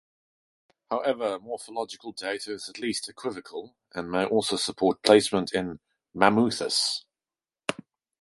However, 0.89 1.37
morphological 1.37 2.11
data 2.11 2.53
is 2.53 2.67
at 2.67 2.79
least 2.79 3.07
equivocal, 3.07 3.75
and 3.93 4.09
may 4.09 4.25
also 4.25 4.55
support 4.55 5.03
placement 5.03 5.53
in 5.53 5.79
"Mammuthus". 6.15 7.03